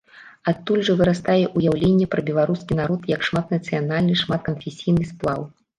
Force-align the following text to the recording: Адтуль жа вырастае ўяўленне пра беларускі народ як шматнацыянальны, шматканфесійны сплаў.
Адтуль 0.51 0.81
жа 0.87 0.95
вырастае 1.01 1.43
ўяўленне 1.61 2.09
пра 2.15 2.21
беларускі 2.31 2.81
народ 2.83 3.01
як 3.15 3.21
шматнацыянальны, 3.29 4.21
шматканфесійны 4.25 5.03
сплаў. 5.15 5.41